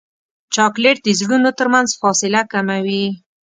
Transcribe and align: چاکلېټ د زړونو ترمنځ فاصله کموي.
چاکلېټ 0.53 0.97
د 1.03 1.07
زړونو 1.19 1.49
ترمنځ 1.59 1.89
فاصله 2.01 2.41
کموي. 2.51 3.05